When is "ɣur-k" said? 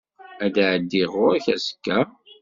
1.19-1.45